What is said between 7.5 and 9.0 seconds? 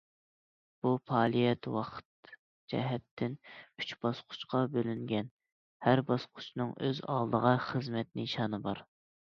خىزمەت نىشانى بار.